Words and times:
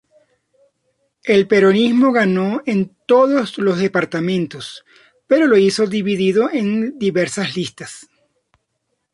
El 1.23 1.47
peronismo 1.47 2.11
ganó 2.11 2.63
en 2.65 2.95
todos 3.05 3.59
los 3.59 3.77
departamentos, 3.77 4.83
pero 5.27 5.45
lo 5.45 5.57
hizo 5.57 5.85
dividido 5.85 6.49
en 6.51 6.97
diversas 6.97 7.55
listas. 7.55 8.07